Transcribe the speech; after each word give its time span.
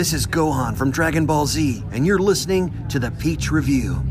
This 0.00 0.14
is 0.14 0.26
Gohan 0.26 0.78
from 0.78 0.90
Dragon 0.90 1.26
Ball 1.26 1.44
Z, 1.44 1.84
and 1.92 2.06
you're 2.06 2.18
listening 2.18 2.88
to 2.88 2.98
the 2.98 3.10
Peach 3.10 3.50
Review. 3.50 4.02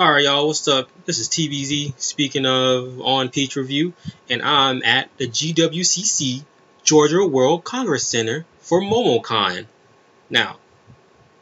Alright, 0.00 0.24
y'all, 0.24 0.48
what's 0.48 0.66
up? 0.66 0.88
This 1.04 1.20
is 1.20 1.28
TBZ, 1.28 1.96
speaking 1.96 2.44
of 2.44 3.00
on 3.00 3.28
Peach 3.28 3.54
Review, 3.54 3.94
and 4.28 4.42
I'm 4.42 4.82
at 4.82 5.08
the 5.18 5.28
GWCC 5.28 6.44
Georgia 6.82 7.24
World 7.24 7.62
Congress 7.62 8.04
Center 8.04 8.46
for 8.58 8.80
MomoCon. 8.80 9.66
Now, 10.28 10.56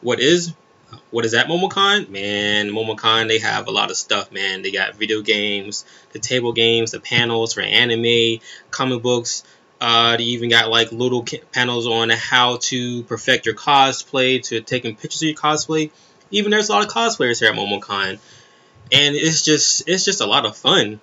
what 0.03 0.21
is 0.21 0.53
what 1.11 1.25
is 1.25 1.33
that 1.33 1.47
MomoCon? 1.47 2.09
Man, 2.09 2.71
MomoCon 2.71 3.29
they 3.29 3.39
have 3.39 3.67
a 3.67 3.71
lot 3.71 3.91
of 3.91 3.97
stuff, 3.97 4.33
man. 4.33 4.63
They 4.63 4.71
got 4.71 4.95
video 4.97 5.23
games, 5.23 5.85
the 6.13 6.19
table 6.19 6.53
games, 6.53 6.93
the 6.93 7.01
panels 7.01 7.55
for 7.55 7.61
anime, 7.61 8.41
comic 8.71 9.03
books. 9.03 9.45
Uh, 9.81 10.17
they 10.17 10.25
even 10.25 10.51
got 10.51 10.71
like 10.71 10.93
little 10.93 11.25
panels 11.53 11.87
on 11.87 12.11
how 12.11 12.59
to 12.63 13.03
perfect 13.05 13.47
your 13.47 13.55
cosplay, 13.55 14.43
to 14.45 14.61
taking 14.61 14.97
pictures 14.97 15.23
of 15.23 15.29
your 15.29 15.37
cosplay. 15.37 15.91
Even 16.31 16.51
there's 16.51 16.69
a 16.69 16.73
lot 16.73 16.85
of 16.85 16.91
cosplayers 16.91 17.41
here 17.41 17.51
at 17.51 17.57
MomoCon 17.57 18.19
and 18.93 19.17
it's 19.17 19.43
just 19.43 19.89
it's 19.89 20.05
just 20.05 20.21
a 20.21 20.27
lot 20.27 20.47
of 20.47 20.57
fun. 20.57 21.01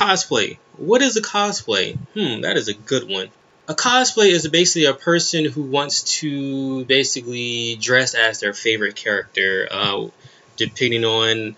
Cosplay. 0.00 0.56
What 0.78 1.02
is 1.02 1.18
a 1.18 1.20
cosplay? 1.20 1.98
Hmm, 2.14 2.40
that 2.40 2.56
is 2.56 2.68
a 2.68 2.72
good 2.72 3.06
one. 3.06 3.28
A 3.68 3.74
cosplay 3.74 4.30
is 4.30 4.48
basically 4.48 4.86
a 4.86 4.94
person 4.94 5.44
who 5.44 5.60
wants 5.60 6.20
to 6.20 6.86
basically 6.86 7.76
dress 7.76 8.14
as 8.14 8.40
their 8.40 8.54
favorite 8.54 8.96
character, 8.96 9.68
uh, 9.70 10.06
depending 10.56 11.04
on 11.04 11.54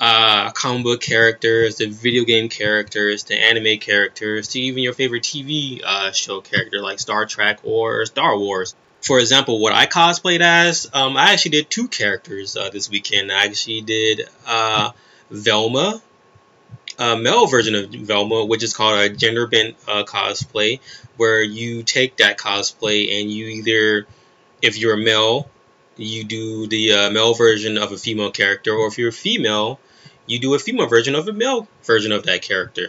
uh, 0.00 0.52
comic 0.52 0.84
book 0.84 1.00
characters, 1.00 1.78
the 1.78 1.86
video 1.86 2.24
game 2.24 2.48
characters, 2.48 3.24
the 3.24 3.34
anime 3.34 3.78
characters, 3.80 4.46
to 4.48 4.60
even 4.60 4.84
your 4.84 4.94
favorite 4.94 5.24
TV 5.24 5.82
uh, 5.84 6.12
show 6.12 6.40
character 6.40 6.80
like 6.80 7.00
Star 7.00 7.26
Trek 7.26 7.58
or 7.64 8.06
Star 8.06 8.38
Wars. 8.38 8.76
For 9.00 9.18
example, 9.18 9.58
what 9.58 9.72
I 9.72 9.86
cosplayed 9.86 10.42
as, 10.42 10.88
um, 10.94 11.16
I 11.16 11.32
actually 11.32 11.50
did 11.50 11.70
two 11.70 11.88
characters 11.88 12.56
uh, 12.56 12.70
this 12.70 12.88
weekend. 12.88 13.32
I 13.32 13.46
actually 13.46 13.80
did 13.80 14.28
uh, 14.46 14.92
Velma, 15.28 16.00
a 16.98 17.16
male 17.16 17.46
version 17.46 17.74
of 17.74 17.90
Velma, 17.90 18.44
which 18.44 18.62
is 18.62 18.74
called 18.74 18.98
a 18.98 19.08
gender 19.08 19.46
bent 19.46 19.76
uh, 19.88 20.04
cosplay, 20.04 20.80
where 21.16 21.42
you 21.42 21.82
take 21.82 22.16
that 22.18 22.38
cosplay 22.38 23.20
and 23.20 23.30
you 23.30 23.46
either, 23.46 24.06
if 24.62 24.78
you're 24.78 24.94
a 24.94 24.98
male, 24.98 25.48
you 25.96 26.24
do 26.24 26.66
the 26.66 26.92
uh, 26.92 27.10
male 27.10 27.34
version 27.34 27.78
of 27.78 27.92
a 27.92 27.96
female 27.96 28.30
character, 28.30 28.72
or 28.72 28.88
if 28.88 28.98
you're 28.98 29.08
a 29.08 29.12
female, 29.12 29.78
you 30.26 30.38
do 30.38 30.54
a 30.54 30.58
female 30.58 30.86
version 30.86 31.14
of 31.14 31.28
a 31.28 31.32
male 31.32 31.68
version 31.84 32.12
of 32.12 32.24
that 32.24 32.42
character. 32.42 32.88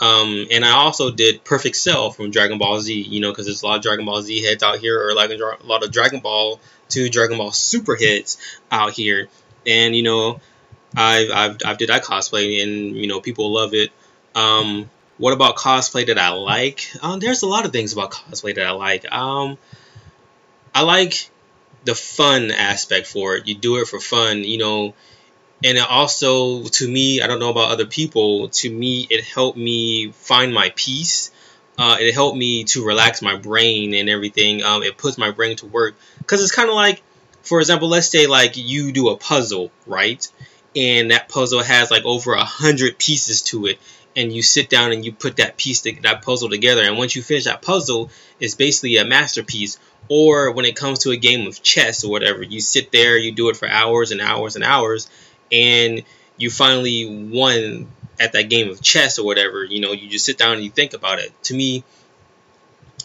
Um, 0.00 0.46
and 0.50 0.64
I 0.64 0.72
also 0.72 1.12
did 1.12 1.44
Perfect 1.44 1.76
Cell 1.76 2.10
from 2.10 2.30
Dragon 2.30 2.58
Ball 2.58 2.80
Z, 2.80 2.92
you 2.92 3.20
know, 3.20 3.30
because 3.30 3.46
there's 3.46 3.62
a 3.62 3.66
lot 3.66 3.76
of 3.76 3.82
Dragon 3.82 4.04
Ball 4.04 4.22
Z 4.22 4.42
heads 4.42 4.62
out 4.62 4.78
here, 4.78 5.00
or 5.00 5.14
like 5.14 5.30
a 5.30 5.66
lot 5.66 5.84
of 5.84 5.92
Dragon 5.92 6.20
Ball 6.20 6.60
to 6.90 7.08
Dragon 7.08 7.38
Ball 7.38 7.52
Super 7.52 7.94
heads 7.94 8.38
out 8.70 8.92
here. 8.92 9.28
And 9.66 9.94
you 9.94 10.02
know, 10.02 10.40
I've 10.96 11.30
I've 11.30 11.56
I've 11.64 11.78
did 11.78 11.88
that 11.88 12.04
cosplay, 12.04 12.62
and 12.62 12.96
you 12.96 13.06
know, 13.06 13.20
people 13.20 13.52
love 13.52 13.74
it. 13.74 13.90
Um, 14.34 14.90
what 15.18 15.32
about 15.32 15.56
cosplay 15.56 16.06
that 16.06 16.18
I 16.18 16.30
like? 16.30 16.90
Um, 17.02 17.20
there's 17.20 17.42
a 17.42 17.46
lot 17.46 17.64
of 17.64 17.72
things 17.72 17.92
about 17.92 18.10
cosplay 18.10 18.54
that 18.54 18.66
I 18.66 18.72
like. 18.72 19.10
Um, 19.12 19.58
I 20.74 20.82
like 20.82 21.30
the 21.84 21.94
fun 21.94 22.50
aspect 22.50 23.06
for 23.06 23.36
it. 23.36 23.46
You 23.46 23.54
do 23.54 23.76
it 23.76 23.86
for 23.86 24.00
fun, 24.00 24.44
you 24.44 24.58
know 24.58 24.94
and 25.64 25.78
also 25.78 26.64
to 26.64 26.86
me 26.88 27.20
i 27.20 27.26
don't 27.26 27.38
know 27.38 27.50
about 27.50 27.70
other 27.70 27.86
people 27.86 28.48
to 28.48 28.70
me 28.70 29.06
it 29.10 29.24
helped 29.24 29.58
me 29.58 30.12
find 30.12 30.52
my 30.52 30.72
peace 30.76 31.30
uh, 31.76 31.96
it 31.98 32.14
helped 32.14 32.38
me 32.38 32.62
to 32.62 32.84
relax 32.86 33.20
my 33.20 33.34
brain 33.34 33.94
and 33.94 34.08
everything 34.08 34.62
um, 34.62 34.84
it 34.84 34.96
puts 34.96 35.18
my 35.18 35.32
brain 35.32 35.56
to 35.56 35.66
work 35.66 35.96
because 36.18 36.40
it's 36.40 36.54
kind 36.54 36.68
of 36.68 36.76
like 36.76 37.02
for 37.42 37.58
example 37.60 37.88
let's 37.88 38.08
say 38.08 38.26
like 38.26 38.56
you 38.56 38.92
do 38.92 39.08
a 39.08 39.16
puzzle 39.16 39.72
right 39.86 40.28
and 40.76 41.10
that 41.10 41.28
puzzle 41.28 41.62
has 41.62 41.90
like 41.90 42.04
over 42.04 42.34
a 42.34 42.44
hundred 42.44 42.98
pieces 42.98 43.42
to 43.42 43.66
it. 43.66 43.78
And 44.16 44.32
you 44.32 44.42
sit 44.42 44.70
down 44.70 44.92
and 44.92 45.04
you 45.04 45.12
put 45.12 45.36
that 45.36 45.56
piece 45.56 45.80
that 45.82 46.22
puzzle 46.22 46.48
together. 46.48 46.82
And 46.82 46.96
once 46.96 47.16
you 47.16 47.22
finish 47.22 47.44
that 47.44 47.62
puzzle 47.62 48.10
it's 48.40 48.54
basically 48.54 48.96
a 48.96 49.04
masterpiece. 49.04 49.78
Or 50.08 50.52
when 50.52 50.66
it 50.66 50.76
comes 50.76 51.00
to 51.00 51.10
a 51.12 51.16
game 51.16 51.46
of 51.48 51.62
chess 51.62 52.04
or 52.04 52.10
whatever 52.10 52.42
you 52.42 52.60
sit 52.60 52.92
there 52.92 53.16
you 53.16 53.32
do 53.32 53.48
it 53.48 53.56
for 53.56 53.66
hours 53.66 54.10
and 54.10 54.20
hours 54.20 54.54
and 54.54 54.62
hours 54.62 55.08
and 55.50 56.02
you 56.36 56.50
finally 56.50 57.28
won 57.32 57.88
at 58.20 58.32
that 58.32 58.48
game 58.50 58.70
of 58.70 58.80
chess 58.80 59.18
or 59.18 59.24
whatever, 59.24 59.64
you 59.64 59.80
know, 59.80 59.92
you 59.92 60.08
just 60.08 60.24
sit 60.24 60.38
down 60.38 60.54
and 60.54 60.64
you 60.64 60.70
think 60.70 60.92
about 60.92 61.18
it. 61.18 61.32
To 61.44 61.54
me, 61.54 61.84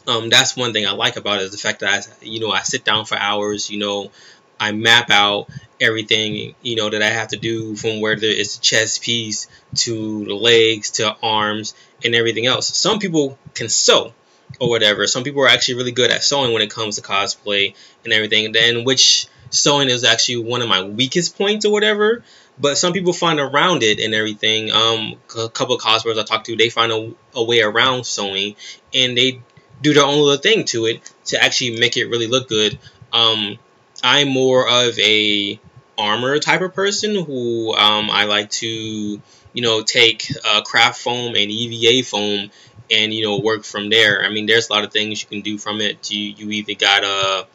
um, 0.07 0.29
that's 0.29 0.55
one 0.55 0.73
thing 0.73 0.85
I 0.85 0.91
like 0.91 1.15
about 1.15 1.39
it 1.39 1.43
is 1.43 1.51
the 1.51 1.57
fact 1.57 1.79
that 1.79 1.89
I, 1.89 2.25
you 2.25 2.39
know, 2.39 2.51
I 2.51 2.61
sit 2.61 2.83
down 2.83 3.05
for 3.05 3.15
hours, 3.15 3.69
you 3.69 3.79
know, 3.79 4.11
I 4.59 4.71
map 4.71 5.09
out 5.09 5.49
everything, 5.81 6.55
you 6.61 6.75
know, 6.75 6.89
that 6.89 7.01
I 7.01 7.09
have 7.09 7.29
to 7.29 7.37
do 7.37 7.75
from 7.75 8.01
whether 8.01 8.27
it's 8.27 8.57
a 8.57 8.61
chest 8.61 9.01
piece 9.01 9.47
to 9.75 10.25
the 10.25 10.35
legs 10.35 10.91
to 10.91 11.15
arms 11.21 11.73
and 12.03 12.15
everything 12.15 12.45
else. 12.45 12.75
Some 12.75 12.99
people 12.99 13.37
can 13.53 13.69
sew 13.69 14.13
or 14.59 14.69
whatever. 14.69 15.07
Some 15.07 15.23
people 15.23 15.43
are 15.43 15.47
actually 15.47 15.75
really 15.75 15.91
good 15.91 16.11
at 16.11 16.23
sewing 16.23 16.53
when 16.53 16.61
it 16.61 16.71
comes 16.71 16.95
to 16.95 17.01
cosplay 17.01 17.75
and 18.03 18.13
everything. 18.13 18.51
Then 18.51 18.83
which 18.83 19.27
sewing 19.49 19.89
is 19.89 20.03
actually 20.03 20.43
one 20.43 20.61
of 20.61 20.69
my 20.69 20.83
weakest 20.83 21.37
points 21.37 21.65
or 21.65 21.71
whatever. 21.71 22.23
But 22.59 22.77
some 22.77 22.91
people 22.91 23.13
find 23.13 23.39
around 23.39 23.83
it 23.83 23.99
and 23.99 24.13
everything. 24.13 24.71
Um, 24.71 25.15
a 25.37 25.49
couple 25.49 25.75
of 25.75 25.81
cosplayers 25.81 26.19
I 26.19 26.23
talked 26.23 26.47
to, 26.47 26.57
they 26.57 26.69
find 26.69 26.91
a, 26.91 27.13
a 27.33 27.43
way 27.43 27.61
around 27.61 28.05
sewing 28.05 28.55
and 28.93 29.17
they 29.17 29.41
do 29.81 29.93
their 29.93 30.03
own 30.03 30.19
little 30.19 30.37
thing 30.37 30.65
to 30.65 30.85
it 30.85 31.09
to 31.25 31.41
actually 31.41 31.79
make 31.79 31.95
it 31.95 32.05
really 32.07 32.27
look 32.27 32.49
good. 32.49 32.77
Um, 33.13 33.57
I'm 34.03 34.29
more 34.29 34.67
of 34.67 34.97
a 34.99 35.59
armor 35.99 36.39
type 36.39 36.61
of 36.61 36.73
person 36.73 37.13
who 37.13 37.75
um, 37.75 38.09
I 38.09 38.25
like 38.25 38.49
to, 38.51 38.67
you 38.67 39.61
know, 39.61 39.83
take 39.83 40.31
uh, 40.45 40.61
craft 40.61 41.01
foam 41.01 41.35
and 41.35 41.51
EVA 41.51 42.05
foam 42.07 42.49
and 42.91 43.13
you 43.13 43.23
know 43.23 43.39
work 43.39 43.63
from 43.63 43.89
there. 43.89 44.23
I 44.23 44.29
mean, 44.29 44.45
there's 44.45 44.69
a 44.69 44.73
lot 44.73 44.83
of 44.83 44.91
things 44.91 45.21
you 45.21 45.27
can 45.27 45.41
do 45.41 45.57
from 45.57 45.81
it. 45.81 46.09
You 46.09 46.33
you 46.37 46.51
either 46.51 46.73
got 46.73 47.03
a 47.03 47.47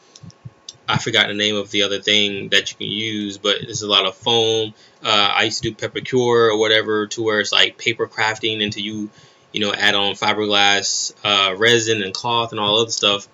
I 0.86 0.98
forgot 0.98 1.28
the 1.28 1.34
name 1.34 1.56
of 1.56 1.70
the 1.70 1.82
other 1.82 2.00
thing 2.00 2.50
that 2.50 2.70
you 2.70 2.76
can 2.76 2.86
use, 2.88 3.38
but 3.38 3.56
there's 3.62 3.82
a 3.82 3.88
lot 3.88 4.06
of 4.06 4.14
foam. 4.16 4.74
Uh, 5.02 5.32
I 5.34 5.44
used 5.44 5.62
to 5.62 5.70
do 5.70 5.76
Pepakura 5.76 6.52
or 6.52 6.58
whatever, 6.58 7.06
to 7.08 7.22
where 7.22 7.40
it's 7.40 7.52
like 7.52 7.78
paper 7.78 8.06
crafting 8.06 8.62
until 8.62 8.82
you, 8.82 9.10
you 9.52 9.60
know, 9.60 9.72
add 9.72 9.94
on 9.94 10.14
fiberglass, 10.14 11.14
uh, 11.24 11.56
resin, 11.56 12.02
and 12.02 12.12
cloth 12.12 12.52
and 12.52 12.60
all 12.60 12.80
other 12.80 12.90
stuff. 12.90 13.28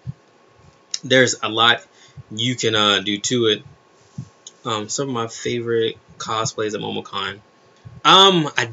There's 1.02 1.36
a 1.42 1.48
lot 1.48 1.84
you 2.30 2.54
can 2.54 2.76
uh, 2.76 3.00
do 3.00 3.18
to 3.18 3.46
it. 3.46 3.62
Um, 4.64 4.88
some 4.88 5.08
of 5.08 5.14
my 5.14 5.26
favorite 5.26 5.96
cosplays 6.18 6.74
at 6.74 6.80
MomoCon. 6.80 7.40
Um, 8.04 8.48
I 8.56 8.70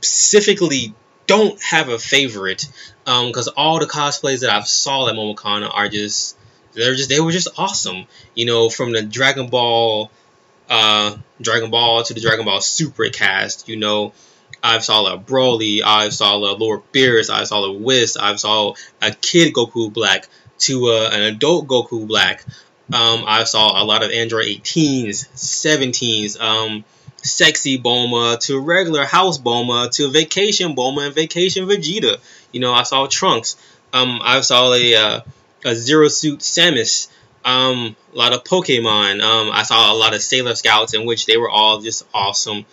specifically 0.00 0.94
don't 1.26 1.60
have 1.62 1.88
a 1.88 1.98
favorite 1.98 2.68
because 3.04 3.48
um, 3.48 3.54
all 3.56 3.80
the 3.80 3.86
cosplays 3.86 4.40
that 4.40 4.50
I've 4.50 4.68
saw 4.68 5.08
at 5.08 5.14
MomoCon 5.14 5.68
are 5.72 5.88
just 5.88 6.36
they're 6.72 6.94
just 6.94 7.08
they 7.08 7.20
were 7.20 7.32
just 7.32 7.48
awesome. 7.58 8.06
You 8.34 8.46
know, 8.46 8.68
from 8.68 8.92
the 8.92 9.02
Dragon 9.02 9.48
Ball, 9.48 10.10
uh, 10.68 11.16
Dragon 11.40 11.70
Ball 11.70 12.02
to 12.04 12.14
the 12.14 12.20
Dragon 12.20 12.44
Ball 12.44 12.60
Super 12.60 13.08
cast. 13.08 13.68
You 13.68 13.76
know, 13.76 14.12
I've 14.62 14.84
saw 14.84 15.12
a 15.12 15.18
Broly, 15.18 15.82
I 15.84 16.08
saw 16.10 16.36
a 16.36 16.54
Lord 16.54 16.82
Beerus, 16.92 17.30
I 17.30 17.44
saw 17.44 17.64
a 17.64 17.72
Whis, 17.72 18.16
I 18.16 18.36
saw 18.36 18.74
a 19.02 19.10
kid 19.10 19.54
Goku 19.54 19.92
Black 19.92 20.28
to 20.58 20.86
uh, 20.86 21.10
an 21.12 21.22
adult 21.22 21.66
Goku 21.66 22.06
Black. 22.06 22.44
Um, 22.92 23.24
I 23.26 23.44
saw 23.44 23.82
a 23.82 23.84
lot 23.84 24.04
of 24.04 24.10
Android 24.10 24.46
18s, 24.46 25.28
17s, 25.34 26.40
um, 26.40 26.84
sexy 27.16 27.78
Bulma 27.78 28.38
to 28.46 28.60
regular 28.60 29.04
house 29.04 29.38
Bulma 29.38 29.90
to 29.96 30.10
vacation 30.10 30.76
Bulma 30.76 31.06
and 31.06 31.14
vacation 31.14 31.66
Vegeta. 31.66 32.18
You 32.52 32.60
know, 32.60 32.72
I 32.72 32.84
saw 32.84 33.06
Trunks. 33.06 33.56
Um, 33.92 34.20
I 34.22 34.40
saw 34.40 34.72
a 34.72 34.94
uh, 34.94 35.20
a 35.64 35.74
Zero 35.74 36.08
Suit 36.08 36.40
Samus, 36.40 37.08
um, 37.44 37.96
a 38.14 38.16
lot 38.16 38.32
of 38.32 38.44
Pokemon. 38.44 39.20
Um, 39.20 39.50
I 39.52 39.62
saw 39.62 39.92
a 39.92 39.96
lot 39.96 40.14
of 40.14 40.22
Sailor 40.22 40.54
Scouts 40.54 40.94
in 40.94 41.06
which 41.06 41.26
they 41.26 41.36
were 41.36 41.50
all 41.50 41.80
just 41.80 42.06
awesome. 42.14 42.64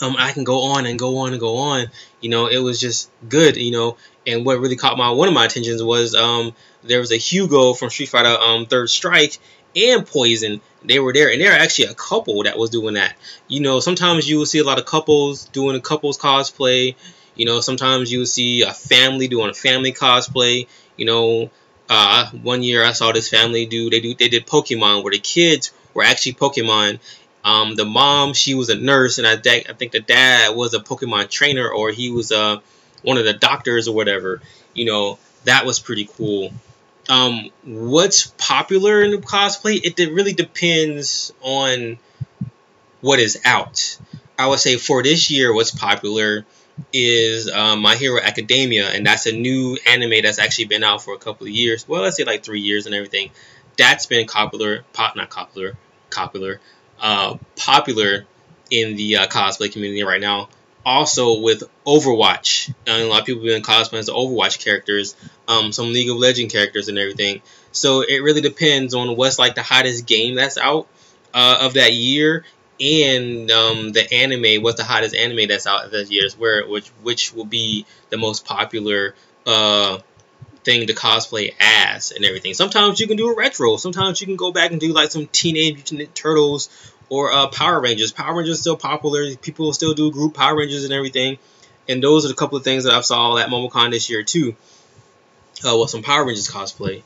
Um, 0.00 0.16
I 0.18 0.32
can 0.32 0.44
go 0.44 0.62
on 0.62 0.86
and 0.86 0.98
go 0.98 1.18
on 1.18 1.32
and 1.32 1.40
go 1.40 1.56
on. 1.56 1.86
You 2.20 2.30
know, 2.30 2.46
it 2.46 2.58
was 2.58 2.80
just 2.80 3.10
good. 3.28 3.56
You 3.56 3.70
know, 3.70 3.96
and 4.26 4.44
what 4.44 4.58
really 4.60 4.76
caught 4.76 4.96
my 4.98 5.10
one 5.10 5.28
of 5.28 5.34
my 5.34 5.44
attentions 5.46 5.82
was 5.82 6.14
um, 6.14 6.54
there 6.82 7.00
was 7.00 7.12
a 7.12 7.16
Hugo 7.16 7.74
from 7.74 7.90
Street 7.90 8.08
Fighter 8.08 8.36
um, 8.40 8.66
Third 8.66 8.90
Strike 8.90 9.38
and 9.76 10.06
Poison. 10.06 10.60
They 10.84 10.98
were 10.98 11.12
there, 11.12 11.30
and 11.30 11.40
there 11.40 11.52
are 11.52 11.58
actually 11.58 11.86
a 11.86 11.94
couple 11.94 12.42
that 12.44 12.58
was 12.58 12.70
doing 12.70 12.94
that. 12.94 13.14
You 13.48 13.60
know, 13.60 13.80
sometimes 13.80 14.28
you 14.28 14.38
will 14.38 14.46
see 14.46 14.58
a 14.58 14.64
lot 14.64 14.78
of 14.78 14.86
couples 14.86 15.46
doing 15.46 15.76
a 15.76 15.80
couples 15.80 16.18
cosplay. 16.18 16.94
You 17.34 17.46
know, 17.46 17.60
sometimes 17.60 18.12
you 18.12 18.20
will 18.20 18.26
see 18.26 18.62
a 18.62 18.72
family 18.72 19.28
doing 19.28 19.50
a 19.50 19.54
family 19.54 19.92
cosplay. 19.92 20.66
You 20.96 21.06
know, 21.06 21.50
Uh, 21.88 22.30
one 22.42 22.62
year 22.62 22.82
I 22.82 22.92
saw 22.92 23.12
this 23.12 23.28
family 23.28 23.66
do 23.66 23.90
they 23.90 24.00
do 24.00 24.14
they 24.14 24.28
did 24.28 24.46
Pokemon 24.46 25.02
where 25.02 25.12
the 25.12 25.18
kids 25.18 25.70
were 25.92 26.02
actually 26.02 26.32
Pokemon. 26.32 26.98
Um, 27.44 27.74
the 27.76 27.84
mom 27.84 28.32
she 28.32 28.54
was 28.54 28.70
a 28.70 28.74
nurse 28.74 29.18
and 29.18 29.26
I, 29.26 29.34
I 29.34 29.74
think 29.74 29.92
the 29.92 30.00
dad 30.00 30.56
was 30.56 30.72
a 30.72 30.80
Pokemon 30.80 31.28
trainer 31.28 31.68
or 31.68 31.90
he 31.90 32.08
was 32.10 32.32
uh, 32.32 32.56
one 33.04 33.18
of 33.18 33.24
the 33.24 33.34
doctors 33.34 33.86
or 33.86 33.94
whatever. 33.94 34.40
You 34.74 34.86
know 34.86 35.18
that 35.44 35.64
was 35.64 35.78
pretty 35.78 36.08
cool. 36.16 36.52
Um, 37.08 37.50
what's 37.64 38.28
popular 38.38 39.02
in 39.02 39.10
the 39.10 39.18
cosplay? 39.18 39.80
It 39.84 40.12
really 40.12 40.32
depends 40.32 41.32
on 41.42 41.98
what 43.00 43.20
is 43.20 43.40
out. 43.44 43.98
I 44.38 44.48
would 44.48 44.58
say 44.58 44.76
for 44.76 45.02
this 45.02 45.30
year, 45.30 45.54
what's 45.54 45.70
popular 45.70 46.44
is 46.92 47.48
um, 47.50 47.82
My 47.82 47.94
Hero 47.94 48.20
Academia, 48.20 48.88
and 48.88 49.06
that's 49.06 49.26
a 49.26 49.32
new 49.32 49.78
anime 49.86 50.22
that's 50.22 50.38
actually 50.38 50.66
been 50.66 50.82
out 50.82 51.02
for 51.02 51.14
a 51.14 51.18
couple 51.18 51.46
of 51.46 51.52
years. 51.52 51.86
Well, 51.86 52.02
let's 52.02 52.16
say 52.16 52.24
like 52.24 52.42
three 52.42 52.60
years 52.60 52.86
and 52.86 52.94
everything. 52.94 53.30
That's 53.76 54.06
been 54.06 54.26
popular, 54.26 54.84
pop, 54.92 55.16
not 55.16 55.30
popular, 55.30 55.76
popular, 56.10 56.60
uh, 57.00 57.36
popular 57.56 58.24
in 58.70 58.96
the 58.96 59.16
uh, 59.18 59.26
cosplay 59.26 59.70
community 59.70 60.02
right 60.02 60.20
now. 60.20 60.48
Also 60.86 61.40
with 61.40 61.62
Overwatch, 61.86 62.72
and 62.86 63.02
a 63.02 63.06
lot 63.06 63.20
of 63.20 63.26
people 63.26 63.42
have 63.42 63.54
been 63.54 63.62
cosplaying 63.62 64.00
as 64.00 64.10
Overwatch 64.10 64.62
characters, 64.62 65.16
um, 65.48 65.72
some 65.72 65.92
League 65.92 66.10
of 66.10 66.16
Legend 66.16 66.52
characters 66.52 66.88
and 66.88 66.98
everything. 66.98 67.40
So 67.72 68.02
it 68.02 68.18
really 68.18 68.42
depends 68.42 68.94
on 68.94 69.16
what's 69.16 69.38
like 69.38 69.54
the 69.54 69.62
hottest 69.62 70.06
game 70.06 70.34
that's 70.34 70.58
out 70.58 70.86
uh, 71.32 71.58
of 71.62 71.74
that 71.74 71.92
year 71.94 72.44
and 72.80 73.50
um, 73.50 73.92
the 73.92 74.12
anime, 74.12 74.62
what's 74.62 74.78
the 74.78 74.84
hottest 74.84 75.14
anime 75.14 75.48
that's 75.48 75.66
out 75.66 75.90
this 75.90 76.10
year, 76.10 76.28
where 76.38 76.66
which 76.66 76.88
which 77.02 77.32
will 77.32 77.44
be 77.44 77.86
the 78.10 78.16
most 78.16 78.44
popular 78.44 79.14
uh, 79.46 79.98
thing 80.64 80.86
to 80.86 80.94
cosplay 80.94 81.54
as 81.60 82.10
and 82.10 82.24
everything. 82.24 82.54
Sometimes 82.54 82.98
you 82.98 83.06
can 83.06 83.16
do 83.16 83.28
a 83.28 83.36
retro. 83.36 83.76
Sometimes 83.76 84.20
you 84.20 84.26
can 84.26 84.36
go 84.36 84.50
back 84.50 84.72
and 84.72 84.80
do 84.80 84.92
like 84.92 85.10
some 85.10 85.26
Teenage 85.26 85.74
Mutant 85.74 86.14
Turtles 86.14 86.68
or 87.08 87.32
uh, 87.32 87.48
Power 87.48 87.80
Rangers. 87.80 88.12
Power 88.12 88.36
Rangers 88.36 88.60
still 88.60 88.76
popular. 88.76 89.34
People 89.36 89.72
still 89.72 89.94
do 89.94 90.10
group 90.10 90.34
Power 90.34 90.56
Rangers 90.56 90.84
and 90.84 90.92
everything. 90.92 91.38
And 91.88 92.02
those 92.02 92.28
are 92.28 92.32
a 92.32 92.36
couple 92.36 92.56
of 92.56 92.64
things 92.64 92.84
that 92.84 92.94
I 92.94 93.00
saw 93.02 93.36
at 93.36 93.48
MomoCon 93.48 93.90
this 93.90 94.08
year 94.08 94.22
too. 94.22 94.56
Uh, 95.66 95.78
with 95.78 95.90
some 95.90 96.02
Power 96.02 96.24
Rangers 96.24 96.48
cosplay. 96.48 97.02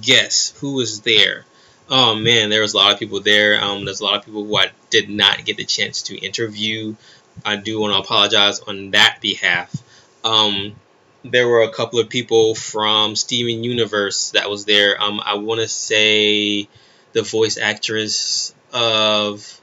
guess 0.00 0.52
who 0.60 0.74
was 0.74 1.00
there? 1.02 1.44
Oh 1.88 2.14
man, 2.14 2.50
there 2.50 2.62
was 2.62 2.74
a 2.74 2.76
lot 2.76 2.92
of 2.92 2.98
people 2.98 3.20
there. 3.20 3.62
Um, 3.62 3.84
there's 3.84 4.00
a 4.00 4.04
lot 4.04 4.16
of 4.16 4.24
people 4.24 4.44
who 4.44 4.56
I 4.56 4.70
did 4.90 5.08
not 5.08 5.44
get 5.44 5.56
the 5.56 5.64
chance 5.64 6.02
to 6.02 6.18
interview. 6.18 6.94
I 7.44 7.56
do 7.56 7.80
want 7.80 7.92
to 7.94 8.00
apologize 8.00 8.60
on 8.60 8.92
that 8.92 9.18
behalf. 9.20 9.72
Um, 10.24 10.74
there 11.24 11.48
were 11.48 11.62
a 11.62 11.72
couple 11.72 11.98
of 11.98 12.08
people 12.08 12.54
from 12.54 13.16
Steven 13.16 13.62
Universe 13.64 14.30
that 14.30 14.48
was 14.48 14.64
there. 14.64 15.00
Um, 15.00 15.20
I 15.24 15.34
want 15.34 15.60
to 15.60 15.68
say 15.68 16.68
the 17.12 17.22
voice 17.22 17.58
actress 17.58 18.54
of 18.72 19.60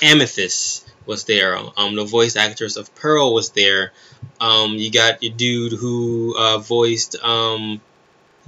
Amethyst 0.00 0.88
was 1.06 1.24
there. 1.24 1.56
Um, 1.56 1.96
the 1.96 2.04
voice 2.04 2.36
actress 2.36 2.76
of 2.76 2.94
Pearl 2.94 3.34
was 3.34 3.50
there. 3.50 3.92
Um, 4.40 4.74
you 4.76 4.90
got 4.90 5.22
your 5.22 5.32
dude 5.34 5.72
who 5.72 6.36
uh, 6.38 6.58
voiced 6.58 7.16
um, 7.22 7.80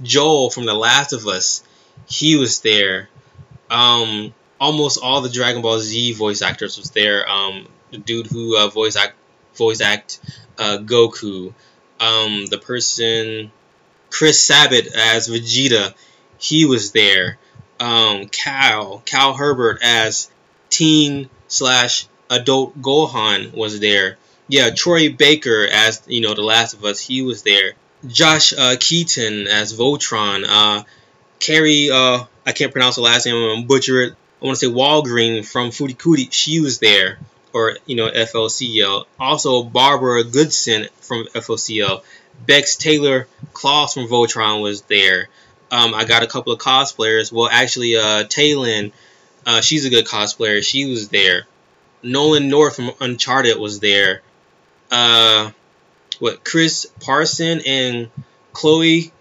Joel 0.01 0.49
from 0.49 0.65
The 0.65 0.73
Last 0.73 1.13
of 1.13 1.27
Us, 1.27 1.63
he 2.07 2.35
was 2.35 2.59
there. 2.61 3.09
Um, 3.69 4.33
almost 4.59 4.99
all 5.01 5.21
the 5.21 5.29
Dragon 5.29 5.61
Ball 5.61 5.79
Z 5.79 6.13
voice 6.13 6.41
actors 6.41 6.77
was 6.77 6.91
there. 6.91 7.27
Um, 7.29 7.67
the 7.91 7.97
dude 7.97 8.27
who 8.27 8.57
uh, 8.57 8.67
voice 8.67 8.95
act 8.95 9.15
voice 9.55 9.81
act 9.81 10.19
uh, 10.57 10.77
Goku, 10.79 11.53
um, 11.99 12.45
the 12.47 12.57
person 12.57 13.51
Chris 14.09 14.41
Sabat 14.41 14.87
as 14.87 15.27
Vegeta, 15.27 15.93
he 16.37 16.65
was 16.65 16.91
there. 16.91 17.37
Um, 17.79 18.27
Cal 18.27 19.01
Cal 19.05 19.33
Herbert 19.33 19.79
as 19.83 20.29
teen 20.69 21.29
slash 21.47 22.07
adult 22.29 22.81
Gohan 22.81 23.53
was 23.53 23.79
there. 23.79 24.17
Yeah, 24.47 24.69
Troy 24.69 25.11
Baker 25.11 25.67
as 25.69 26.01
you 26.07 26.21
know 26.21 26.33
the 26.33 26.43
Last 26.43 26.73
of 26.73 26.85
Us, 26.85 26.99
he 26.99 27.21
was 27.21 27.43
there. 27.43 27.73
Josh 28.07 28.53
uh, 28.53 28.75
Keaton 28.79 29.47
as 29.47 29.73
Voltron. 29.73 30.45
Uh, 30.47 30.83
Kari, 31.39 31.89
uh, 31.91 32.23
I 32.45 32.51
can't 32.51 32.71
pronounce 32.71 32.95
the 32.95 33.01
last 33.01 33.25
name. 33.25 33.35
I'm 33.35 33.67
butcher 33.67 34.01
it. 34.01 34.13
I 34.41 34.45
want 34.45 34.59
to 34.59 34.65
say 34.65 34.71
Wahlgren 34.71 35.45
from 35.45 35.71
Furikuri. 35.71 36.31
She 36.31 36.59
was 36.59 36.79
there, 36.79 37.19
or 37.55 37.77
you 37.85 37.95
know 37.95 38.11
FLCL. 38.11 39.05
Also 39.17 39.63
Barbara 39.63 40.25
Goodson 40.25 40.87
from 40.99 41.25
FLCL. 41.27 42.03
Bex 42.45 42.75
Taylor 42.75 43.27
Claus 43.53 43.93
from 43.93 44.07
Voltron 44.07 44.61
was 44.61 44.81
there. 44.81 45.29
Um, 45.71 45.95
I 45.95 46.03
got 46.03 46.21
a 46.21 46.27
couple 46.27 46.51
of 46.51 46.59
cosplayers. 46.59 47.31
Well, 47.31 47.49
actually, 47.49 47.95
uh, 47.95 48.25
Taylin, 48.25 48.91
uh, 49.45 49.61
she's 49.61 49.85
a 49.85 49.89
good 49.89 50.05
cosplayer. 50.05 50.61
She 50.61 50.85
was 50.85 51.07
there. 51.09 51.47
Nolan 52.03 52.49
North 52.49 52.75
from 52.75 52.91
Uncharted 52.99 53.57
was 53.57 53.79
there. 53.79 54.21
Uh, 54.91 55.51
what 56.19 56.43
Chris 56.43 56.85
Parson 56.99 57.61
and 57.65 58.09
Chloe 58.51 59.11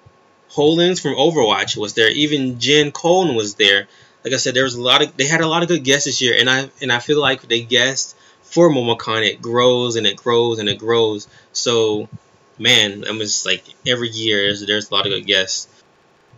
Hollings 0.50 1.00
from 1.00 1.14
Overwatch 1.14 1.76
was 1.76 1.94
there. 1.94 2.10
Even 2.10 2.58
Jen 2.58 2.90
Cohen 2.90 3.36
was 3.36 3.54
there. 3.54 3.86
Like 4.24 4.34
I 4.34 4.38
said, 4.38 4.54
there 4.54 4.64
was 4.64 4.74
a 4.74 4.82
lot 4.82 5.02
of 5.02 5.16
they 5.16 5.26
had 5.26 5.40
a 5.40 5.46
lot 5.46 5.62
of 5.62 5.68
good 5.68 5.84
guests 5.84 6.06
this 6.06 6.20
year, 6.20 6.36
and 6.38 6.50
I 6.50 6.68
and 6.82 6.90
I 6.90 6.98
feel 6.98 7.20
like 7.20 7.42
they 7.42 7.60
guessed 7.60 8.16
for 8.54 8.70
MomoCon 8.70 9.28
it 9.28 9.42
grows 9.42 9.96
and 9.96 10.06
it 10.06 10.16
grows 10.16 10.60
and 10.60 10.68
it 10.68 10.78
grows. 10.78 11.26
So, 11.52 12.08
man, 12.56 13.04
I'm 13.04 13.18
just 13.18 13.44
like 13.44 13.64
every 13.84 14.08
year 14.08 14.44
there's, 14.44 14.64
there's 14.64 14.90
a 14.90 14.94
lot 14.94 15.06
of 15.06 15.12
good 15.12 15.26
guests. 15.26 15.66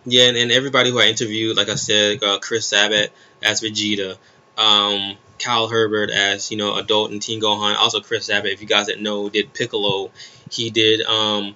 Yeah, 0.07 0.29
and, 0.29 0.37
and 0.39 0.51
everybody 0.51 0.91
who 0.91 0.99
I 0.99 1.09
interviewed, 1.09 1.59
like 1.59 1.69
I 1.69 1.75
said, 1.75 2.23
uh, 2.23 2.39
Chris 2.39 2.69
Sabat 2.69 3.11
as 3.43 3.61
Vegeta, 3.61 4.17
um, 4.57 5.17
Cal 5.37 5.69
Herbert 5.69 6.09
as 6.11 6.51
you 6.51 6.57
know 6.57 6.77
adult 6.77 7.11
and 7.11 7.21
teen 7.21 7.39
Gohan. 7.39 7.77
Also 7.77 8.01
Chris 8.01 8.25
Sabat, 8.25 8.51
if 8.51 8.63
you 8.63 8.67
guys 8.67 8.87
that 8.87 8.99
know, 8.99 9.29
did 9.29 9.53
Piccolo. 9.53 10.11
He 10.51 10.71
did 10.71 11.03
um, 11.03 11.55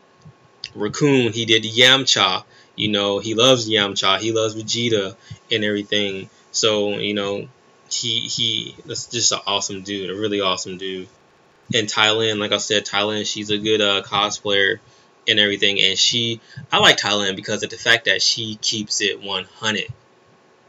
Recoome. 0.77 1.33
He 1.33 1.47
did 1.47 1.63
Yamcha. 1.63 2.45
You 2.77 2.89
know 2.91 3.19
he 3.19 3.33
loves 3.33 3.67
Yamcha. 3.67 4.19
He 4.19 4.33
loves 4.33 4.55
Vegeta 4.55 5.17
and 5.51 5.65
everything. 5.65 6.29
So 6.53 6.99
you 6.99 7.15
know 7.15 7.49
he 7.93 8.21
he 8.21 8.77
that's 8.87 9.07
just 9.07 9.33
an 9.33 9.41
awesome 9.47 9.83
dude, 9.83 10.11
a 10.11 10.15
really 10.15 10.41
awesome 10.41 10.79
dude. 10.79 11.09
And 11.73 11.87
Thailand, 11.87 12.39
like 12.39 12.53
I 12.53 12.57
said, 12.59 12.85
Thailand, 12.85 13.27
she's 13.27 13.51
a 13.51 13.59
good 13.59 13.81
uh, 13.81 14.03
cosplayer 14.03 14.81
and 15.29 15.39
everything. 15.39 15.81
And 15.81 15.97
she, 15.97 16.41
I 16.73 16.79
like 16.79 16.97
Thailand 16.97 17.37
because 17.37 17.63
of 17.63 17.71
the 17.71 17.77
fact 17.77 18.07
that 18.07 18.23
she 18.23 18.57
keeps 18.57 19.01
it 19.01 19.23
100. 19.23 19.85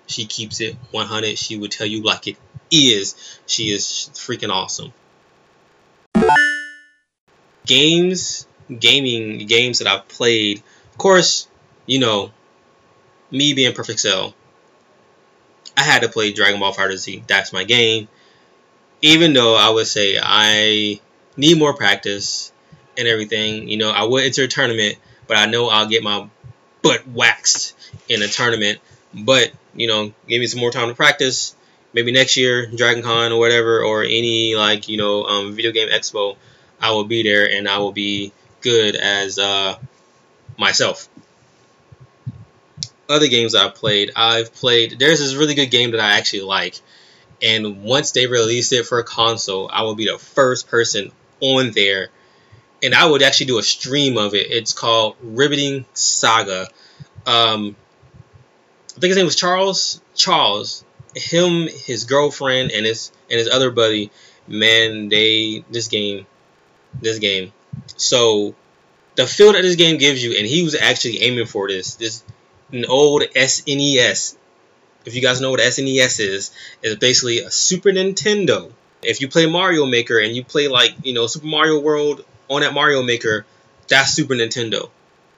She 0.08 0.26
keeps 0.26 0.62
it 0.62 0.76
100. 0.92 1.38
She 1.38 1.58
would 1.58 1.72
tell 1.72 1.88
you 1.88 2.04
like 2.04 2.28
it 2.28 2.38
is. 2.70 3.40
She 3.48 3.72
is 3.72 4.10
freaking 4.14 4.50
awesome. 4.50 4.94
Games, 7.66 8.48
gaming 8.80 9.48
games 9.48 9.80
that 9.80 9.88
I've 9.88 10.08
played. 10.08 10.62
Of 10.92 10.98
course, 10.98 11.48
you 11.86 12.00
know, 12.00 12.32
me 13.32 13.54
being 13.54 13.74
Perfect 13.74 14.00
Cell, 14.00 14.36
I 15.78 15.84
had 15.84 16.04
to 16.04 16.10
play 16.10 16.32
Dragon 16.32 16.60
Ball 16.60 16.74
FighterZ. 16.74 17.26
That's 17.28 17.54
my 17.54 17.64
game. 17.64 18.08
Even 19.02 19.34
though 19.34 19.56
I 19.56 19.70
would 19.70 19.88
say 19.88 20.20
I 20.22 21.00
need 21.38 21.58
more 21.58 21.74
practice 21.74 22.52
and 22.98 23.08
everything, 23.08 23.68
you 23.68 23.78
know, 23.78 23.90
I 23.90 24.04
would 24.04 24.24
enter 24.24 24.44
a 24.44 24.48
tournament, 24.48 24.98
but 25.28 25.38
I 25.38 25.46
know 25.48 25.70
I'll 25.70 25.88
get 25.88 26.04
my 26.04 26.28
butt 26.82 27.08
waxed 27.08 27.76
in 28.10 28.22
a 28.22 28.28
tournament. 28.28 28.80
But, 29.14 29.52
you 29.74 29.88
know, 29.88 30.14
give 30.28 30.40
me 30.40 30.48
some 30.48 30.60
more 30.60 30.72
time 30.72 30.90
to 30.90 30.96
practice 30.96 31.56
maybe 31.94 32.12
next 32.12 32.38
year, 32.38 32.68
Dragon 32.68 33.04
Con 33.04 33.32
or 33.32 33.40
whatever, 33.40 33.84
or 33.84 34.04
any 34.04 34.56
like 34.56 34.88
you 34.88 34.98
know 34.98 35.24
um, 35.24 35.54
video 35.54 35.72
game 35.72 35.90
expo, 35.90 36.38
I 36.80 36.92
will 36.92 37.06
be 37.06 37.24
there 37.24 37.50
and 37.50 37.68
I 37.68 37.80
will 37.80 37.92
be 37.92 38.32
good 38.62 38.96
as 38.96 39.40
uh, 39.40 39.78
myself. 40.58 41.08
Other 43.12 43.28
games 43.28 43.56
I've 43.56 43.76
played, 43.76 44.12
I've 44.16 44.54
played. 44.54 44.98
There's 45.00 45.20
this 45.20 45.36
really 45.36 45.56
good 45.56 45.72
game 45.72 45.92
that 45.92 46.00
I 46.00 46.18
actually 46.18 46.44
like, 46.44 46.80
and 47.42 47.84
once 47.84 48.12
they 48.12 48.28
release 48.28 48.72
it 48.72 48.86
for 48.86 49.00
a 49.00 49.04
console, 49.04 49.70
I 49.72 49.84
will 49.84 49.96
be 49.96 50.06
the 50.06 50.18
first 50.18 50.68
person 50.68 51.12
on 51.40 51.72
there, 51.72 52.10
and 52.82 52.96
I 52.96 53.06
would 53.06 53.22
actually 53.22 53.48
do 53.48 53.60
a 53.60 53.64
stream 53.64 54.18
of 54.18 54.34
it. 54.34 54.52
It's 54.52 54.74
called 54.74 55.16
Riveting 55.22 55.86
Saga. 55.94 56.68
Um, 57.26 57.76
I 58.96 59.00
think 59.00 59.10
his 59.12 59.18
name 59.18 59.26
was 59.26 59.36
Charles. 59.36 60.02
Charles 60.16 60.84
him, 61.16 61.68
his 61.68 62.06
girlfriend, 62.06 62.72
and 62.72 62.86
his 62.86 63.12
and 63.30 63.40
his 63.40 63.50
other 63.50 63.72
buddy, 63.72 64.12
man, 64.48 65.10
they 65.10 65.64
this 65.70 65.88
game, 65.88 66.26
this 67.00 67.20
game. 67.20 67.54
So 67.98 68.56
the 69.16 69.28
feel 69.28 69.54
that 69.54 69.62
this 69.62 69.76
game 69.76 69.98
gives 69.98 70.24
you, 70.24 70.34
and 70.38 70.46
he 70.46 70.64
was 70.64 70.76
actually 70.76 71.22
aiming 71.22 71.48
for 71.48 71.68
this. 71.68 71.96
This 71.96 72.24
an 72.72 72.86
old 72.86 73.24
SNES. 73.24 74.36
If 75.06 75.16
you 75.16 75.22
guys 75.22 75.42
know 75.42 75.52
what 75.52 75.60
SNES 75.60 76.20
is, 76.20 76.52
it's 76.84 77.00
basically 77.00 77.40
a 77.40 77.52
Super 77.52 77.90
Nintendo. 77.90 78.72
If 79.02 79.20
you 79.20 79.28
play 79.28 79.48
Mario 79.48 79.86
Maker 79.86 80.20
and 80.20 80.36
you 80.36 80.44
play 80.44 80.68
like 80.68 80.92
you 81.04 81.14
know 81.14 81.28
Super 81.28 81.48
Mario 81.48 81.80
World 81.80 82.24
on 82.50 82.62
that 82.62 82.74
Mario 82.74 83.02
Maker, 83.02 83.46
that's 83.88 84.14
Super 84.14 84.36
Nintendo. 84.36 84.90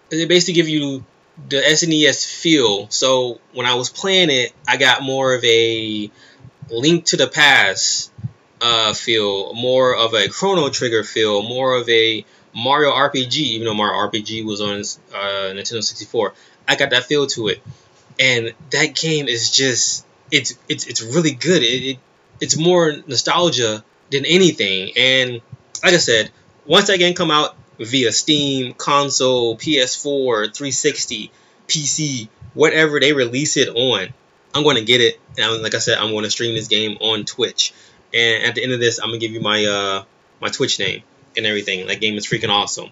They 0.10 0.26
basically 0.26 0.56
give 0.56 0.68
you 0.68 1.06
the 1.50 1.58
SNES 1.58 2.26
feel. 2.26 2.90
So 2.90 3.40
when 3.54 3.66
I 3.66 3.76
was 3.76 3.90
playing 3.90 4.30
it, 4.30 4.54
I 4.68 4.78
got 4.78 5.02
more 5.02 5.34
of 5.34 5.44
a 5.44 6.12
Link 6.70 7.06
to 7.06 7.18
the 7.18 7.28
Past 7.28 8.12
uh, 8.62 8.94
feel, 8.94 9.54
more 9.54 9.96
of 9.96 10.14
a 10.14 10.28
Chrono 10.30 10.70
Trigger 10.70 11.04
feel, 11.04 11.42
more 11.42 11.76
of 11.76 11.88
a 11.90 12.26
Mario 12.56 12.92
RPG, 12.92 13.38
even 13.38 13.66
though 13.66 13.74
Mario 13.74 14.10
RPG 14.10 14.46
was 14.46 14.62
on 14.62 14.80
uh, 15.16 15.54
Nintendo 15.54 15.84
64. 15.84 16.34
I 16.68 16.76
got 16.76 16.92
that 16.92 17.06
feel 17.06 17.28
to 17.28 17.48
it, 17.50 17.62
and 18.20 18.54
that 18.72 18.96
game 18.96 19.28
is 19.28 19.52
just 19.52 20.06
it's 20.32 20.58
it's 20.70 20.88
it's 20.88 21.02
really 21.02 21.32
good. 21.32 21.62
It, 21.62 21.84
it 21.84 22.00
it's 22.42 22.58
more 22.58 22.94
nostalgia 23.08 23.84
than 24.12 24.26
anything, 24.26 24.92
and 24.98 25.42
like 25.84 25.94
I 25.94 25.98
said, 25.98 26.32
once 26.66 26.88
that 26.88 26.98
game 26.98 27.14
come 27.14 27.32
out 27.32 27.56
via 27.80 28.12
Steam, 28.12 28.74
console, 28.74 29.58
PS4, 29.58 30.56
360, 30.56 31.32
PC, 31.68 32.30
whatever 32.54 33.00
they 33.00 33.14
release 33.14 33.58
it 33.58 33.70
on, 33.70 34.10
I'm 34.54 34.64
going 34.64 34.78
to 34.78 34.86
get 34.86 35.02
it. 35.02 35.20
And 35.38 35.62
like 35.62 35.74
I 35.74 35.80
said, 35.80 35.98
I'm 35.98 36.12
going 36.12 36.24
to 36.24 36.30
stream 36.30 36.56
this 36.56 36.68
game 36.68 36.98
on 37.02 37.26
Twitch. 37.26 37.74
And 38.14 38.44
at 38.44 38.56
the 38.56 38.64
end 38.64 38.72
of 38.72 38.80
this, 38.80 39.00
I'm 39.00 39.10
gonna 39.10 39.18
give 39.18 39.32
you 39.32 39.42
my 39.42 39.66
uh 39.66 40.04
my 40.40 40.50
Twitch 40.50 40.80
name 40.80 41.04
and 41.36 41.46
everything. 41.46 41.88
That 41.88 42.00
game 42.00 42.16
is 42.16 42.28
freaking 42.28 42.50
awesome. 42.50 42.90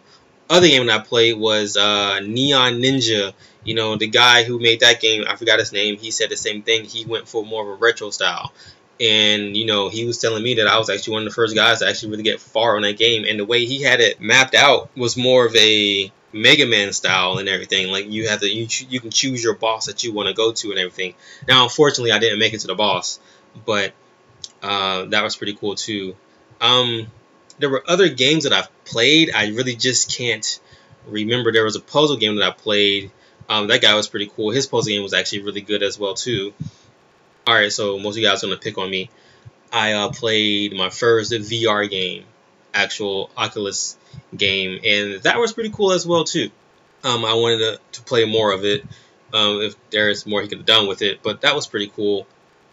Other 0.52 0.68
game 0.68 0.86
that 0.88 1.00
I 1.00 1.02
played 1.02 1.38
was 1.38 1.78
uh, 1.78 2.20
Neon 2.20 2.74
Ninja. 2.74 3.34
You 3.64 3.74
know, 3.74 3.96
the 3.96 4.08
guy 4.08 4.44
who 4.44 4.60
made 4.60 4.82
that 4.82 5.00
game, 5.00 5.24
I 5.26 5.38
forgot 5.38 5.60
his 5.60 5.72
name. 5.72 5.96
He 5.96 6.12
said 6.12 6.30
the 6.30 6.36
same 6.36 6.62
thing. 6.62 6.84
He 6.84 7.06
went 7.06 7.30
for 7.30 7.46
more 7.46 7.64
of 7.64 7.70
a 7.70 7.76
retro 7.76 8.10
style. 8.10 8.52
And, 9.00 9.56
you 9.56 9.66
know, 9.66 9.88
he 9.88 10.04
was 10.04 10.18
telling 10.18 10.44
me 10.44 10.56
that 10.56 10.68
I 10.68 10.78
was 10.78 10.90
actually 10.90 11.14
one 11.14 11.22
of 11.24 11.30
the 11.30 11.36
first 11.36 11.56
guys 11.56 11.80
to 11.80 11.88
actually 11.88 12.12
really 12.12 12.24
get 12.24 12.42
far 12.42 12.76
on 12.76 12.82
that 12.82 12.98
game. 12.98 13.24
And 13.26 13.40
the 13.40 13.46
way 13.46 13.66
he 13.66 13.82
had 13.82 14.02
it 14.02 14.20
mapped 14.20 14.54
out 14.54 14.90
was 14.98 15.16
more 15.16 15.46
of 15.46 15.56
a 15.56 16.12
Mega 16.34 16.66
Man 16.66 16.92
style 16.92 17.38
and 17.38 17.48
everything. 17.48 17.90
Like 17.90 18.10
you 18.10 18.28
have 18.28 18.42
to, 18.42 18.50
you, 18.50 18.68
you 18.90 19.00
can 19.00 19.10
choose 19.10 19.42
your 19.42 19.56
boss 19.56 19.86
that 19.86 20.04
you 20.04 20.12
want 20.12 20.28
to 20.28 20.34
go 20.34 20.52
to 20.52 20.72
and 20.72 20.80
everything. 20.80 21.16
Now, 21.48 21.64
unfortunately, 21.64 22.12
I 22.12 22.20
didn't 22.20 22.40
make 22.40 22.54
it 22.54 22.60
to 22.60 22.68
the 22.68 22.76
boss, 22.76 23.22
but 23.66 23.94
uh, 24.62 25.06
that 25.06 25.24
was 25.24 25.38
pretty 25.38 25.54
cool 25.54 25.76
too. 25.76 26.16
Um, 26.60 27.08
there 27.62 27.70
were 27.70 27.84
other 27.88 28.10
games 28.10 28.44
that 28.44 28.54
I've 28.54 28.70
played. 28.86 29.32
I 29.34 29.50
really 29.50 29.76
just 29.76 30.16
can't 30.16 30.60
remember. 31.08 31.52
There 31.52 31.64
was 31.64 31.76
a 31.76 31.82
puzzle 31.82 32.18
game 32.18 32.36
that 32.36 32.48
I 32.48 32.52
played. 32.52 33.12
Um, 33.48 33.68
that 33.68 33.82
guy 33.82 33.96
was 33.96 34.08
pretty 34.08 34.32
cool. 34.36 34.52
His 34.52 34.68
puzzle 34.68 34.92
game 34.92 35.04
was 35.04 35.14
actually 35.14 35.44
really 35.44 35.62
good 35.62 35.84
as 35.84 35.98
well 35.98 36.14
too. 36.14 36.54
All 37.48 37.54
right, 37.54 37.72
so 37.72 37.98
most 37.98 38.16
of 38.16 38.18
you 38.20 38.28
guys 38.28 38.44
are 38.44 38.48
gonna 38.48 38.60
pick 38.60 38.78
on 38.78 38.90
me. 38.90 39.10
I 39.72 39.94
uh, 39.94 40.10
played 40.10 40.74
my 40.74 40.90
first 40.90 41.32
VR 41.32 41.90
game, 41.90 42.26
actual 42.74 43.30
Oculus 43.38 43.98
game, 44.36 44.80
and 44.84 45.24
that 45.24 45.40
was 45.40 45.54
pretty 45.54 45.70
cool 45.70 45.94
as 45.94 46.06
well 46.06 46.24
too. 46.24 46.52
Um, 47.04 47.26
I 47.26 47.34
wanted 47.34 47.58
to, 47.60 47.80
to 47.94 48.02
play 48.04 48.26
more 48.26 48.52
of 48.52 48.66
it. 48.66 48.84
Um, 49.34 49.62
if 49.62 49.76
there's 49.92 50.28
more 50.28 50.42
he 50.42 50.50
could 50.50 50.60
have 50.60 50.68
done 50.68 50.88
with 50.88 51.02
it, 51.02 51.24
but 51.24 51.42
that 51.42 51.56
was 51.56 51.66
pretty 51.66 51.88
cool 51.88 52.28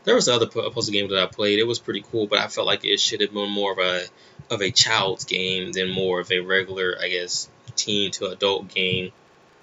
there 0.08 0.14
was 0.14 0.28
other 0.28 0.46
puzzle 0.46 0.92
game 0.92 1.08
that 1.10 1.22
I 1.22 1.26
played. 1.26 1.58
It 1.58 1.66
was 1.66 1.78
pretty 1.78 2.02
cool, 2.10 2.26
but 2.26 2.38
I 2.38 2.48
felt 2.48 2.66
like 2.66 2.84
it 2.84 2.98
should 2.98 3.20
have 3.20 3.34
been 3.34 3.50
more 3.50 3.72
of 3.72 3.78
a 3.78 4.06
of 4.50 4.62
a 4.62 4.70
child's 4.70 5.24
game 5.24 5.72
than 5.72 5.90
more 5.90 6.20
of 6.20 6.30
a 6.32 6.40
regular, 6.40 6.96
I 7.00 7.08
guess, 7.08 7.48
teen 7.76 8.10
to 8.12 8.26
adult 8.26 8.68
game. 8.68 9.12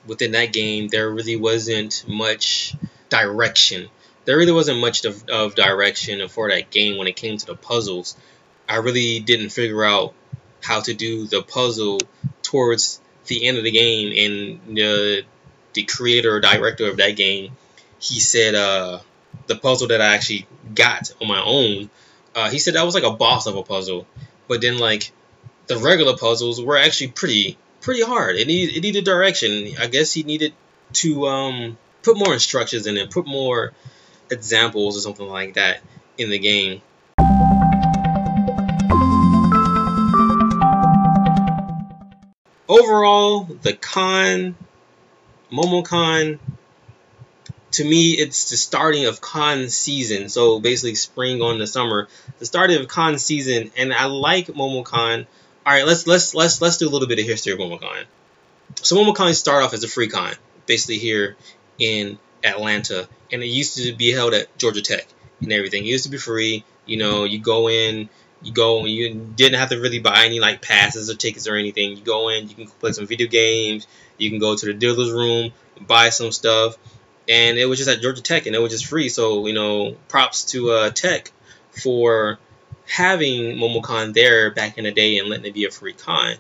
Within 0.08 0.32
that 0.32 0.54
game, 0.54 0.88
there 0.88 1.10
really 1.10 1.36
wasn't 1.36 2.06
much 2.08 2.76
direction. 3.10 3.90
There 4.26 4.38
really 4.38 4.52
wasn't 4.52 4.80
much 4.80 5.06
of, 5.06 5.28
of 5.30 5.56
direction 5.56 6.28
for 6.30 6.50
that 6.50 6.70
game 6.70 6.98
when 6.98 7.08
it 7.08 7.16
came 7.16 7.38
to 7.38 7.46
the 7.46 7.56
puzzles. 7.56 8.16
I 8.68 8.78
really 8.78 9.20
didn't 9.20 9.50
figure 9.50 9.84
out 9.84 10.14
how 10.62 10.82
to 10.82 10.94
do 10.94 11.26
the 11.26 11.42
puzzle 11.42 12.00
towards 12.42 13.00
the 13.28 13.48
end 13.48 13.58
of 13.58 13.64
the 13.64 13.72
game, 13.72 14.60
and 14.66 14.78
the 14.78 15.24
the 15.74 15.84
creator 15.84 16.36
or 16.36 16.40
director 16.40 16.90
of 16.90 16.98
that 16.98 17.12
game, 17.12 17.52
he 18.00 18.20
said, 18.20 18.56
uh, 18.56 19.00
the 19.48 19.56
puzzle 19.56 19.90
that 19.90 20.02
I 20.02 20.16
actually 20.16 20.48
got 20.74 21.12
on 21.22 21.28
my 21.28 21.44
own, 21.44 21.90
uh, 22.34 22.50
he 22.50 22.60
said 22.60 22.76
that 22.76 22.86
was 22.86 22.96
like 22.96 23.04
a 23.04 23.12
boss 23.12 23.46
of 23.46 23.56
a 23.56 23.64
puzzle. 23.64 24.08
But 24.48 24.62
then 24.62 24.78
like 24.78 25.12
the 25.68 25.78
regular 25.78 26.18
puzzles 26.18 26.62
were 26.62 26.78
actually 26.78 27.10
pretty 27.10 27.58
pretty 27.82 28.02
hard. 28.02 28.36
It 28.36 28.48
needed 28.48 28.78
it 28.78 28.82
needed 28.82 29.06
direction. 29.06 29.76
I 29.80 29.88
guess 29.88 30.14
he 30.14 30.24
needed 30.24 30.54
to 30.94 31.28
um, 31.28 31.78
put 32.04 32.18
more 32.18 32.34
instructions 32.34 32.88
in 32.88 32.98
it, 32.98 33.12
put 33.12 33.26
more 33.26 33.74
examples 34.30 34.98
or 34.98 35.02
something 35.02 35.28
like 35.28 35.56
that 35.56 35.82
in 36.18 36.30
the 36.30 36.40
game. 36.40 36.82
Overall, 42.68 43.44
the 43.44 43.74
con, 43.74 44.56
Momocon 45.52 46.40
to 47.76 47.84
me, 47.84 48.14
it's 48.14 48.50
the 48.50 48.58
starting 48.58 49.06
of 49.06 49.20
con 49.20 49.70
season. 49.70 50.30
So 50.30 50.60
basically, 50.62 50.96
spring 50.96 51.42
on 51.42 51.60
the 51.60 51.68
summer, 51.68 52.08
the 52.40 52.46
starting 52.46 52.80
of 52.80 52.88
con 52.88 53.20
season, 53.20 53.72
and 53.78 53.94
I 53.94 54.06
like 54.06 54.48
MomoCon. 54.48 55.26
All 55.66 55.74
right, 55.74 55.86
let's 55.86 56.08
let's 56.08 56.34
let's 56.34 56.62
let's 56.62 56.78
do 56.78 56.88
a 56.88 56.92
little 56.92 57.08
bit 57.08 57.20
of 57.20 57.26
history 57.26 57.52
of 57.52 57.60
MomoCon. 57.60 58.06
So 58.82 58.96
MomoCon 58.96 59.34
started 59.34 59.66
off 59.66 59.74
as 59.74 59.84
a 59.84 59.90
free 59.90 60.08
con, 60.08 60.34
basically 60.66 61.00
here 61.00 61.36
in 61.78 62.18
Atlanta, 62.44 63.10
and 63.32 63.44
it 63.44 63.48
used 63.48 63.78
to 63.78 63.94
be 63.94 64.12
held 64.12 64.34
at 64.34 64.58
Georgia 64.58 64.82
Tech 64.82 65.06
and 65.42 65.52
everything. 65.52 65.84
It 65.84 65.90
used 65.90 66.06
to 66.06 66.12
be 66.12 66.18
free. 66.18 66.64
You 66.86 66.96
know, 66.96 67.26
you 67.26 67.40
go 67.40 67.68
in, 67.68 68.10
you 68.42 68.54
go, 68.54 68.80
and 68.80 68.90
you 68.90 69.14
didn't 69.36 69.60
have 69.60 69.70
to 69.70 69.82
really 69.82 70.00
buy 70.00 70.24
any 70.26 70.40
like 70.40 70.62
passes 70.62 71.10
or 71.10 71.16
tickets 71.16 71.46
or 71.46 71.56
anything. 71.56 71.98
You 71.98 72.04
go 72.04 72.30
in, 72.30 72.48
you 72.48 72.56
can 72.56 72.68
play 72.68 72.94
some 72.94 73.06
video 73.06 73.28
games. 73.28 73.86
You 74.18 74.30
can 74.30 74.40
go 74.40 74.56
to 74.56 74.66
the 74.66 74.74
dealer's 74.74 75.12
room, 75.12 75.52
buy 75.86 76.08
some 76.08 76.32
stuff 76.32 76.78
and 77.28 77.58
it 77.58 77.66
was 77.66 77.78
just 77.80 77.90
at 77.90 78.02
Georgia 78.02 78.22
Tech, 78.22 78.46
and 78.46 78.56
it 78.56 78.60
was 78.60 78.72
just 78.72 78.86
free. 78.86 79.10
So 79.10 79.48
you 79.48 79.54
know, 79.54 79.96
props 80.08 80.46
to 80.52 80.72
uh, 80.72 80.90
Tech 80.92 81.32
for 81.72 82.40
having 82.88 83.58
MomoCon 83.58 84.14
there 84.14 84.52
back 84.52 84.78
in 84.78 84.84
the 84.84 84.92
day 84.92 85.18
and 85.18 85.28
letting 85.28 85.46
it 85.46 85.54
be 85.54 85.66
a 85.66 85.72
free 85.72 85.94
con. 85.94 86.36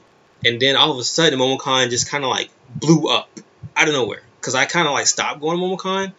And 0.45 0.61
then 0.61 0.75
all 0.75 0.91
of 0.91 0.97
a 0.97 1.03
sudden, 1.03 1.39
MomoCon 1.39 1.89
just 1.89 2.09
kind 2.09 2.23
of 2.23 2.29
like 2.29 2.49
blew 2.75 3.09
up 3.09 3.29
out 3.75 3.87
of 3.87 3.93
nowhere 3.93 4.21
because 4.39 4.55
I 4.55 4.65
kind 4.65 4.87
of 4.87 4.93
like 4.93 5.07
stopped 5.07 5.41
going 5.41 5.57
to 5.57 5.63
MomoCon. 5.63 6.13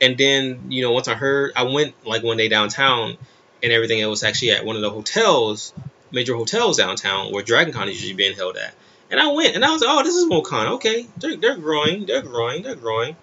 And 0.00 0.16
then 0.18 0.70
you 0.70 0.82
know, 0.82 0.92
once 0.92 1.08
I 1.08 1.14
heard, 1.14 1.52
I 1.56 1.64
went 1.64 1.94
like 2.06 2.22
one 2.22 2.36
day 2.36 2.48
downtown 2.48 3.16
and 3.62 3.72
everything. 3.72 3.98
It 3.98 4.06
was 4.06 4.24
actually 4.24 4.52
at 4.52 4.64
one 4.64 4.76
of 4.76 4.82
the 4.82 4.90
hotels, 4.90 5.72
major 6.10 6.34
hotels 6.34 6.78
downtown 6.78 7.32
where 7.32 7.44
Dragon 7.44 7.72
Con 7.72 7.88
is 7.88 8.00
usually 8.00 8.14
being 8.14 8.36
held 8.36 8.56
at. 8.56 8.74
And 9.10 9.20
I 9.20 9.32
went 9.32 9.56
and 9.56 9.64
I 9.64 9.70
was 9.70 9.82
like, 9.82 9.90
oh, 9.90 10.02
this 10.02 10.14
is 10.14 10.28
MomoCon. 10.28 10.72
Okay, 10.76 11.06
they're, 11.18 11.36
they're 11.36 11.56
growing, 11.56 12.06
they're 12.06 12.22
growing, 12.22 12.62
they're 12.62 12.76
growing. 12.76 13.16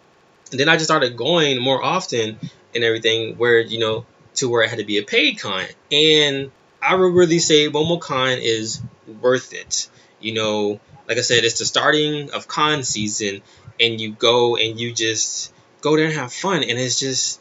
And 0.52 0.60
then 0.60 0.70
I 0.70 0.76
just 0.76 0.86
started 0.86 1.18
going 1.18 1.62
more 1.62 1.84
often 1.84 2.40
and 2.74 2.84
everything 2.84 3.38
where, 3.38 3.60
you 3.60 3.80
know, 3.80 4.06
to 4.36 4.50
where 4.50 4.64
I 4.64 4.68
had 4.68 4.80
to 4.80 4.86
be 4.86 4.98
a 4.98 5.04
paid 5.04 5.40
con. 5.40 5.66
And 5.92 6.52
I 6.82 6.96
would 6.96 7.14
really 7.14 7.40
say 7.40 7.70
MomoCon 7.70 8.40
is 8.42 8.82
worth 9.22 9.54
it. 9.54 9.90
You 10.20 10.34
know, 10.34 10.80
like 11.08 11.18
I 11.18 11.22
said, 11.22 11.44
it's 11.44 11.60
the 11.60 11.66
starting 11.66 12.32
of 12.32 12.48
con 12.48 12.84
season 12.84 13.42
and 13.80 14.00
you 14.00 14.12
go 14.14 14.56
and 14.58 14.80
you 14.80 14.94
just 14.94 15.54
go 15.82 15.96
there 15.96 16.06
and 16.06 16.14
have 16.14 16.34
fun 16.34 16.64
and 16.64 16.80
it's 16.80 17.00
just 17.00 17.40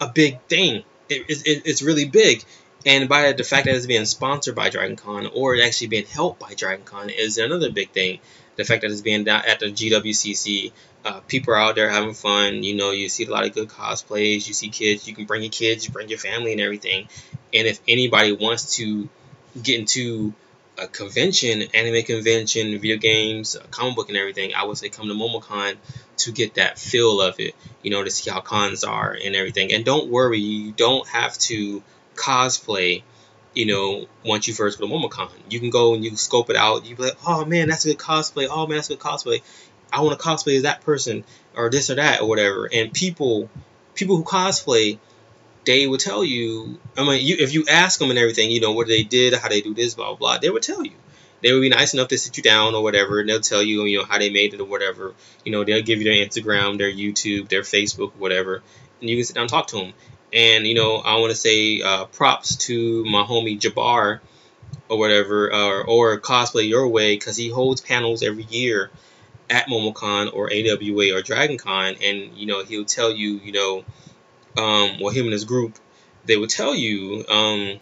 a 0.00 0.08
big 0.08 0.40
thing. 0.42 0.84
It, 1.08 1.24
it, 1.28 1.62
it's 1.64 1.82
really 1.82 2.06
big. 2.06 2.42
And 2.86 3.08
by 3.08 3.32
the 3.32 3.44
fact 3.44 3.66
that 3.66 3.74
it's 3.74 3.86
being 3.86 4.04
sponsored 4.04 4.54
by 4.54 4.70
DragonCon 4.70 5.32
or 5.34 5.60
actually 5.60 5.88
being 5.88 6.06
helped 6.06 6.38
by 6.38 6.54
DragonCon 6.54 7.12
is 7.14 7.36
another 7.36 7.70
big 7.70 7.90
thing. 7.90 8.20
The 8.54 8.64
fact 8.64 8.82
that 8.82 8.90
it's 8.90 9.02
being 9.02 9.28
at 9.28 9.60
the 9.60 9.66
GWCC 9.66 10.72
uh, 11.06 11.20
people 11.28 11.54
are 11.54 11.58
out 11.58 11.76
there 11.76 11.88
having 11.88 12.14
fun. 12.14 12.64
You 12.64 12.74
know, 12.74 12.90
you 12.90 13.08
see 13.08 13.26
a 13.26 13.30
lot 13.30 13.44
of 13.44 13.54
good 13.54 13.68
cosplays. 13.68 14.48
You 14.48 14.54
see 14.54 14.70
kids. 14.70 15.06
You 15.06 15.14
can 15.14 15.24
bring 15.24 15.42
your 15.42 15.52
kids. 15.52 15.86
You 15.86 15.92
bring 15.92 16.08
your 16.08 16.18
family 16.18 16.52
and 16.52 16.60
everything. 16.60 17.08
And 17.54 17.66
if 17.68 17.80
anybody 17.86 18.32
wants 18.32 18.76
to 18.76 19.08
get 19.62 19.78
into 19.78 20.34
a 20.78 20.88
convention, 20.88 21.62
anime 21.74 22.02
convention, 22.02 22.72
video 22.78 22.96
games, 22.96 23.56
comic 23.70 23.94
book, 23.94 24.08
and 24.08 24.18
everything, 24.18 24.52
I 24.54 24.64
would 24.64 24.78
say 24.78 24.88
come 24.88 25.06
to 25.06 25.14
MomoCon 25.14 25.76
to 26.18 26.32
get 26.32 26.54
that 26.54 26.76
feel 26.76 27.20
of 27.20 27.38
it. 27.38 27.54
You 27.82 27.90
know, 27.92 28.02
to 28.02 28.10
see 28.10 28.28
how 28.28 28.40
cons 28.40 28.82
are 28.82 29.12
and 29.12 29.36
everything. 29.36 29.72
And 29.72 29.84
don't 29.84 30.10
worry, 30.10 30.40
you 30.40 30.72
don't 30.72 31.06
have 31.08 31.38
to 31.38 31.84
cosplay. 32.16 33.02
You 33.54 33.66
know, 33.66 34.06
once 34.24 34.48
you 34.48 34.54
first 34.54 34.78
go 34.78 34.86
to 34.86 34.92
MomoCon, 34.92 35.30
you 35.48 35.60
can 35.60 35.70
go 35.70 35.94
and 35.94 36.04
you 36.04 36.14
scope 36.16 36.50
it 36.50 36.56
out. 36.56 36.84
You 36.84 36.94
be 36.94 37.04
like, 37.04 37.16
oh 37.26 37.44
man, 37.44 37.68
that's 37.68 37.86
a 37.86 37.88
good 37.88 37.98
cosplay. 37.98 38.48
Oh 38.50 38.66
man, 38.66 38.76
that's 38.76 38.90
a 38.90 38.96
good 38.96 39.00
cosplay. 39.00 39.42
I 39.92 40.02
want 40.02 40.18
to 40.18 40.24
cosplay 40.24 40.56
as 40.56 40.64
that 40.64 40.82
person 40.82 41.24
or 41.56 41.70
this 41.70 41.88
or 41.88 41.94
that 41.94 42.20
or 42.20 42.28
whatever. 42.28 42.68
And 42.70 42.92
people, 42.92 43.48
people 43.94 44.16
who 44.16 44.24
cosplay, 44.24 44.98
they 45.64 45.86
would 45.86 46.00
tell 46.00 46.22
you. 46.22 46.78
I 46.98 47.04
mean, 47.04 47.24
you, 47.24 47.36
if 47.38 47.54
you 47.54 47.64
ask 47.70 47.98
them 47.98 48.10
and 48.10 48.18
everything, 48.18 48.50
you 48.50 48.60
know 48.60 48.72
what 48.72 48.88
they 48.88 49.02
did, 49.02 49.34
how 49.34 49.48
they 49.48 49.62
do 49.62 49.74
this, 49.74 49.94
blah 49.94 50.08
blah 50.08 50.16
blah. 50.16 50.38
They 50.38 50.50
would 50.50 50.62
tell 50.62 50.84
you. 50.84 50.92
They 51.42 51.52
would 51.52 51.60
be 51.60 51.68
nice 51.68 51.92
enough 51.92 52.08
to 52.08 52.18
sit 52.18 52.36
you 52.36 52.42
down 52.42 52.74
or 52.74 52.82
whatever, 52.82 53.20
and 53.20 53.28
they'll 53.28 53.40
tell 53.40 53.62
you, 53.62 53.84
you 53.84 53.98
know, 53.98 54.04
how 54.04 54.18
they 54.18 54.30
made 54.30 54.54
it 54.54 54.60
or 54.60 54.64
whatever. 54.64 55.14
You 55.44 55.52
know, 55.52 55.64
they'll 55.64 55.82
give 55.82 56.00
you 56.00 56.04
their 56.04 56.26
Instagram, 56.26 56.78
their 56.78 56.90
YouTube, 56.90 57.48
their 57.48 57.60
Facebook, 57.62 58.12
whatever, 58.16 58.62
and 59.00 59.10
you 59.10 59.16
can 59.16 59.24
sit 59.24 59.34
down 59.34 59.42
and 59.42 59.50
talk 59.50 59.66
to 59.68 59.76
them. 59.76 59.92
And 60.32 60.66
you 60.66 60.74
know, 60.74 60.96
I 60.96 61.16
want 61.16 61.30
to 61.30 61.36
say 61.36 61.80
uh, 61.82 62.06
props 62.06 62.56
to 62.66 63.04
my 63.04 63.22
homie 63.22 63.58
Jabbar 63.58 64.20
or 64.88 64.98
whatever, 64.98 65.52
or, 65.52 65.84
or 65.84 66.20
cosplay 66.20 66.68
your 66.68 66.88
way 66.88 67.16
because 67.16 67.36
he 67.36 67.48
holds 67.48 67.80
panels 67.80 68.22
every 68.22 68.44
year 68.44 68.90
at 69.48 69.66
MomoCon 69.66 70.32
or 70.34 70.52
AWA 70.52 71.16
or 71.16 71.22
DragonCon, 71.22 71.98
and 72.02 72.36
you 72.36 72.46
know 72.46 72.64
he'll 72.64 72.84
tell 72.84 73.10
you, 73.10 73.34
you 73.44 73.52
know, 73.52 73.84
um, 74.56 74.98
well 75.00 75.10
him 75.10 75.24
and 75.24 75.32
his 75.32 75.44
group, 75.44 75.78
they 76.24 76.36
would 76.36 76.50
tell 76.50 76.74
you 76.74 77.24
um, 77.28 77.80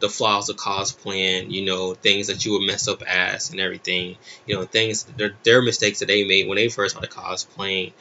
the 0.00 0.08
flaws 0.08 0.48
of 0.48 0.56
cosplaying, 0.56 1.50
you 1.50 1.64
know, 1.64 1.94
things 1.94 2.28
that 2.28 2.44
you 2.44 2.52
would 2.52 2.62
mess 2.62 2.88
up 2.88 3.02
as 3.02 3.50
and 3.50 3.60
everything, 3.60 4.16
you 4.46 4.54
know, 4.54 4.64
things 4.64 5.04
their, 5.04 5.34
their 5.44 5.62
mistakes 5.62 6.00
that 6.00 6.06
they 6.06 6.24
made 6.24 6.48
when 6.48 6.56
they 6.56 6.68
first 6.68 6.96
started 6.96 7.10
cosplaying. 7.10 7.92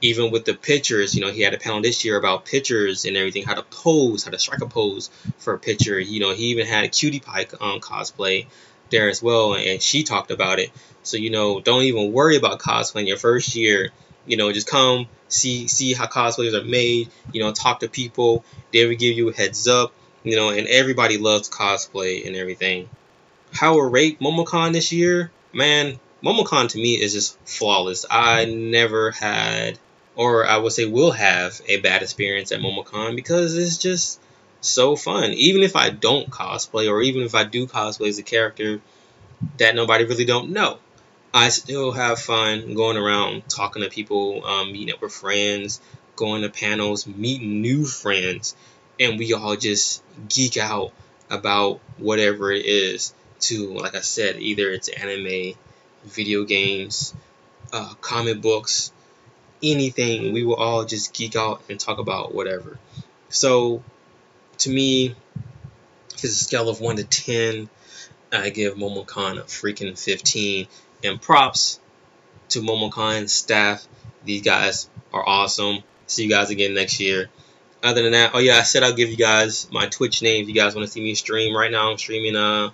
Even 0.00 0.30
with 0.30 0.44
the 0.44 0.54
pictures, 0.54 1.14
you 1.14 1.20
know, 1.20 1.30
he 1.30 1.42
had 1.42 1.54
a 1.54 1.58
panel 1.58 1.82
this 1.82 2.04
year 2.04 2.16
about 2.16 2.44
pictures 2.44 3.04
and 3.04 3.16
everything, 3.16 3.44
how 3.44 3.54
to 3.54 3.62
pose, 3.62 4.24
how 4.24 4.30
to 4.30 4.38
strike 4.38 4.60
a 4.60 4.66
pose 4.66 5.10
for 5.38 5.54
a 5.54 5.58
picture. 5.58 5.98
You 5.98 6.20
know, 6.20 6.32
he 6.32 6.46
even 6.46 6.66
had 6.66 6.84
a 6.84 6.88
cutie 6.88 7.20
pie 7.20 7.46
um, 7.60 7.80
cosplay 7.80 8.46
there 8.90 9.08
as 9.08 9.22
well, 9.22 9.54
and 9.54 9.82
she 9.82 10.04
talked 10.04 10.30
about 10.30 10.60
it. 10.60 10.70
So 11.02 11.16
you 11.16 11.30
know, 11.30 11.60
don't 11.60 11.82
even 11.82 12.12
worry 12.12 12.36
about 12.36 12.60
cosplaying 12.60 13.08
your 13.08 13.16
first 13.16 13.54
year. 13.56 13.90
You 14.26 14.36
know, 14.36 14.52
just 14.52 14.68
come 14.68 15.08
see 15.28 15.66
see 15.68 15.94
how 15.94 16.06
cosplays 16.06 16.54
are 16.54 16.64
made. 16.64 17.10
You 17.32 17.42
know, 17.42 17.52
talk 17.52 17.80
to 17.80 17.88
people. 17.88 18.44
They 18.72 18.86
will 18.86 18.96
give 18.96 19.16
you 19.16 19.30
a 19.30 19.34
heads 19.34 19.66
up 19.66 19.92
you 20.28 20.36
know, 20.36 20.50
and 20.50 20.66
everybody 20.66 21.16
loves 21.16 21.48
cosplay 21.48 22.26
and 22.26 22.36
everything. 22.36 22.88
How 23.52 23.74
will 23.74 23.90
rate 23.90 24.20
MomoCon 24.20 24.72
this 24.72 24.92
year? 24.92 25.30
Man, 25.52 25.98
MomoCon 26.22 26.68
to 26.70 26.78
me 26.78 27.00
is 27.00 27.14
just 27.14 27.38
flawless. 27.46 28.04
I 28.10 28.44
never 28.44 29.10
had, 29.10 29.78
or 30.18 30.44
I 30.44 30.56
would 30.56 30.72
say 30.72 30.84
will 30.84 31.12
have, 31.12 31.60
a 31.68 31.80
bad 31.80 32.02
experience 32.02 32.50
at 32.50 32.58
MomoCon 32.58 33.14
because 33.14 33.56
it's 33.56 33.78
just 33.78 34.20
so 34.60 34.96
fun. 34.96 35.32
Even 35.32 35.62
if 35.62 35.76
I 35.76 35.90
don't 35.90 36.28
cosplay, 36.28 36.90
or 36.90 37.00
even 37.00 37.22
if 37.22 37.36
I 37.36 37.44
do 37.44 37.68
cosplay 37.68 38.08
as 38.08 38.18
a 38.18 38.24
character 38.24 38.80
that 39.58 39.76
nobody 39.76 40.04
really 40.04 40.24
don't 40.24 40.50
know, 40.50 40.78
I 41.32 41.50
still 41.50 41.92
have 41.92 42.18
fun 42.18 42.74
going 42.74 42.96
around 42.96 43.48
talking 43.48 43.82
to 43.82 43.88
people, 43.88 44.44
um, 44.44 44.72
meeting 44.72 44.92
up 44.92 45.00
with 45.00 45.12
friends, 45.12 45.80
going 46.16 46.42
to 46.42 46.48
panels, 46.48 47.06
meeting 47.06 47.62
new 47.62 47.84
friends, 47.84 48.56
and 48.98 49.20
we 49.20 49.34
all 49.34 49.54
just 49.54 50.02
geek 50.28 50.56
out 50.56 50.92
about 51.30 51.78
whatever 51.96 52.50
it 52.50 52.66
is 52.66 53.14
to 53.40 53.72
like 53.74 53.94
I 53.94 54.00
said 54.00 54.42
either 54.42 54.68
it's 54.70 54.88
anime 54.88 55.54
video 56.04 56.42
games 56.42 57.14
uh, 57.72 57.94
comic 58.00 58.40
books 58.40 58.90
anything 59.62 60.32
we 60.32 60.44
will 60.44 60.56
all 60.56 60.84
just 60.84 61.12
geek 61.12 61.36
out 61.36 61.62
and 61.68 61.78
talk 61.78 61.98
about 61.98 62.34
whatever. 62.34 62.78
So 63.28 63.82
to 64.58 64.70
me 64.70 65.14
it's 66.14 66.24
a 66.24 66.28
scale 66.28 66.68
of 66.68 66.80
1 66.80 66.96
to 66.96 67.04
10 67.04 67.68
I 68.32 68.50
give 68.50 68.74
Momocon 68.74 69.38
a 69.38 69.42
freaking 69.42 69.98
15 69.98 70.66
and 71.04 71.20
props 71.20 71.80
to 72.50 72.60
Momocon 72.60 73.28
staff 73.28 73.86
these 74.24 74.42
guys 74.42 74.88
are 75.12 75.26
awesome. 75.26 75.82
See 76.06 76.24
you 76.24 76.30
guys 76.30 76.50
again 76.50 76.74
next 76.74 77.00
year. 77.00 77.28
Other 77.82 78.02
than 78.02 78.12
that, 78.12 78.32
oh 78.34 78.38
yeah, 78.38 78.56
I 78.56 78.62
said 78.62 78.82
I'll 78.82 78.94
give 78.94 79.10
you 79.10 79.16
guys 79.16 79.68
my 79.70 79.86
Twitch 79.86 80.22
name 80.22 80.42
if 80.42 80.48
you 80.48 80.54
guys 80.54 80.74
want 80.74 80.86
to 80.86 80.92
see 80.92 81.00
me 81.00 81.14
stream. 81.14 81.56
Right 81.56 81.70
now, 81.70 81.90
I'm 81.90 81.98
streaming 81.98 82.36
uh 82.36 82.70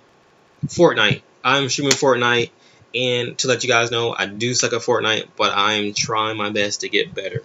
Fortnite. 0.67 1.21
I'm 1.43 1.69
streaming 1.69 1.93
Fortnite, 1.93 2.49
and 2.95 3.37
to 3.39 3.47
let 3.47 3.63
you 3.63 3.69
guys 3.69 3.91
know, 3.91 4.15
I 4.17 4.25
do 4.25 4.53
suck 4.53 4.73
at 4.73 4.81
Fortnite, 4.81 5.27
but 5.35 5.51
I'm 5.53 5.93
trying 5.93 6.37
my 6.37 6.49
best 6.49 6.81
to 6.81 6.89
get 6.89 7.13
better. 7.13 7.43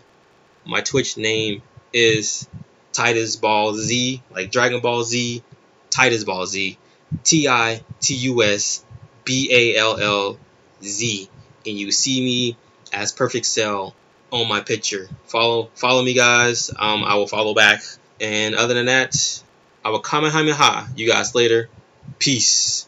My 0.64 0.80
Twitch 0.80 1.16
name 1.16 1.62
is 1.92 2.48
Titus 2.92 3.36
Ball 3.36 3.74
Z, 3.74 4.22
like 4.30 4.52
Dragon 4.52 4.80
Ball 4.80 5.02
Z, 5.02 5.42
Titus 5.90 6.24
Ball 6.24 6.46
Z, 6.46 6.78
T 7.24 7.48
I 7.48 7.82
T 8.00 8.14
U 8.14 8.42
S 8.42 8.84
B 9.24 9.48
A 9.52 9.78
L 9.78 9.98
L 9.98 10.38
Z, 10.82 11.28
and 11.66 11.78
you 11.78 11.90
see 11.90 12.20
me 12.20 12.56
as 12.92 13.12
Perfect 13.12 13.46
Cell 13.46 13.94
on 14.30 14.48
my 14.48 14.60
picture. 14.60 15.08
Follow 15.26 15.70
follow 15.74 16.02
me 16.02 16.14
guys. 16.14 16.70
Um, 16.70 17.04
I 17.04 17.16
will 17.16 17.26
follow 17.26 17.54
back. 17.54 17.82
And 18.20 18.54
other 18.54 18.74
than 18.74 18.86
that, 18.86 19.42
I 19.84 19.90
will 19.90 20.00
Kamehameha 20.00 20.88
you 20.96 21.08
guys 21.08 21.34
later. 21.34 21.68
Peace. 22.18 22.86